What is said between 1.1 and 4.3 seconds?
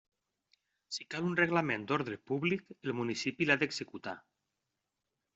cal un reglament d'ordre públic, el municipi l'ha d'executar.